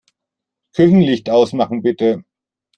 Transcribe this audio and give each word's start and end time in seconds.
Küchenlicht 0.73 1.29
ausmachen, 1.29 1.83
bitte. 1.83 2.25